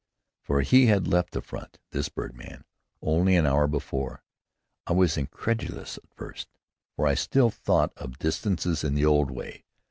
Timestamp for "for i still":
6.95-7.51